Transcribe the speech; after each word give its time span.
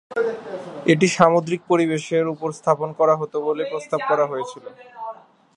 এটি 0.91 1.07
সামুদ্রিক 1.17 1.61
পরিবেশের 1.71 2.25
উপর 2.33 2.49
স্থাপন 2.59 2.89
করা 2.99 3.15
হতো 3.21 3.37
বলে 3.47 3.63
প্রস্তাব 3.71 3.99
করা 4.09 4.25
হয়েছিল। 4.31 4.65